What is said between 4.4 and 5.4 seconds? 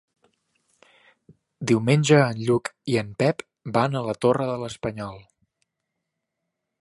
de l'Espanyol.